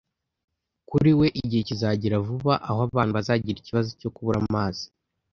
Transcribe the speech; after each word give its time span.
Kuri 0.89 1.11
we, 1.19 1.27
igihe 1.41 1.61
kizagera 1.69 2.23
vuba 2.27 2.53
aho 2.69 2.79
abantu 2.91 3.11
bazagira 3.17 3.57
ikibazo 3.59 3.89
cyo 3.99 4.09
kubura 4.15 4.37
amazi. 4.45 4.85